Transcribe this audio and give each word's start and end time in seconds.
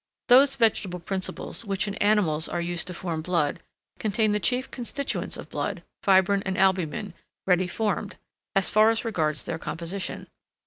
Those 0.29 0.55
vegetable 0.55 0.99
principles, 0.99 1.63
which 1.63 1.87
in 1.87 1.93
animals 1.97 2.49
are 2.49 2.59
used 2.59 2.87
to 2.87 2.93
form 2.95 3.21
blood, 3.21 3.61
contain 3.99 4.31
the 4.31 4.39
chief 4.39 4.71
constituents 4.71 5.37
of 5.37 5.51
blood, 5.51 5.83
fibrine 6.01 6.41
and 6.43 6.57
albumen, 6.57 7.13
ready 7.45 7.67
formed, 7.67 8.17
as 8.55 8.67
far 8.67 8.89
as 8.89 9.05
regards 9.05 9.43
their 9.43 9.59
composition. 9.59 10.25